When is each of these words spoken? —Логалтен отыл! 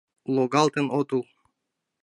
—Логалтен 0.35 0.87
отыл! 0.99 1.23